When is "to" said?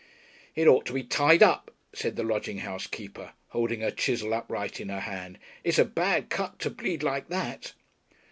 0.87-0.93, 6.61-6.71